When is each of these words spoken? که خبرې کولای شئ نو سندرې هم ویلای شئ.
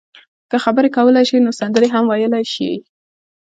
که 0.51 0.57
خبرې 0.65 0.89
کولای 0.97 1.23
شئ 1.29 1.37
نو 1.45 1.51
سندرې 1.59 1.87
هم 1.93 2.05
ویلای 2.07 2.45
شئ. 2.53 2.73